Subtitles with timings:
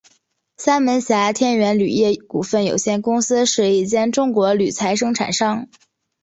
[0.57, 5.67] 三门峡天元铝业股份有限公司是一间中国铝材生产商。